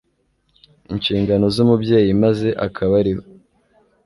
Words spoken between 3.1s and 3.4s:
we